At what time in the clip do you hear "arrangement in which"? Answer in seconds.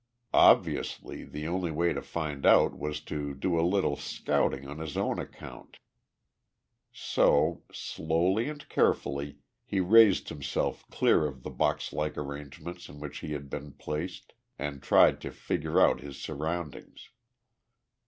12.17-13.19